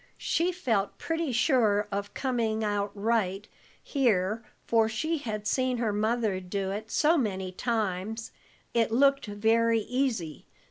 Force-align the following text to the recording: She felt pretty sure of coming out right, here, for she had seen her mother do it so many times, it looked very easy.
She 0.17 0.51
felt 0.51 0.97
pretty 0.97 1.31
sure 1.31 1.87
of 1.91 2.15
coming 2.15 2.63
out 2.63 2.89
right, 2.95 3.47
here, 3.83 4.43
for 4.65 4.89
she 4.89 5.19
had 5.19 5.45
seen 5.45 5.77
her 5.77 5.93
mother 5.93 6.39
do 6.39 6.71
it 6.71 6.89
so 6.89 7.19
many 7.19 7.51
times, 7.51 8.31
it 8.73 8.89
looked 8.91 9.27
very 9.27 9.81
easy. 9.81 10.47